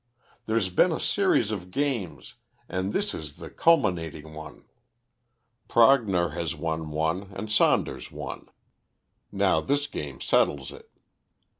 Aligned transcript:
There's 0.47 0.69
been 0.69 0.91
a 0.91 0.99
series 0.99 1.51
of 1.51 1.69
games, 1.69 2.33
and 2.67 2.91
this 2.91 3.13
is 3.13 3.35
the 3.35 3.51
culminating 3.51 4.33
one. 4.33 4.65
Prognor 5.67 6.29
has 6.29 6.55
won 6.55 6.89
one, 6.89 7.31
and 7.35 7.51
Saunders 7.51 8.11
one; 8.11 8.47
now 9.31 9.61
this 9.61 9.85
game 9.85 10.19
settles 10.19 10.71
it. 10.71 10.89